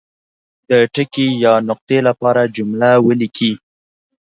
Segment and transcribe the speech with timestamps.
[0.69, 3.53] د ټکي یا نقطې لپاره جمله ولیکي.